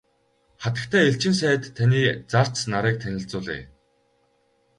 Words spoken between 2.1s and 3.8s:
зарц нарыг танилцуулъя.